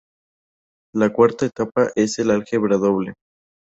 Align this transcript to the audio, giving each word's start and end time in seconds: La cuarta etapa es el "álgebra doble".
La 0.95 1.13
cuarta 1.13 1.45
etapa 1.45 1.91
es 1.95 2.17
el 2.17 2.31
"álgebra 2.31 2.77
doble". 2.77 3.13